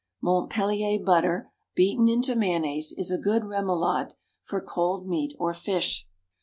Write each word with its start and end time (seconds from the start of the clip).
(Montpellier 0.19 0.97
butter 0.97 1.51
beaten 1.75 2.09
into 2.09 2.35
mayonnaise 2.35 2.91
is 2.91 3.11
a 3.11 3.19
good 3.19 3.43
rémolade 3.43 4.13
for 4.41 4.59
cold 4.59 5.07
meat 5.07 5.35
or 5.37 5.53
fish.) 5.53 6.07